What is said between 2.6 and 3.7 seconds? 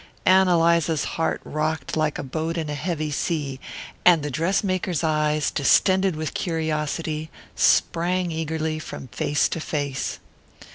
a heavy sea,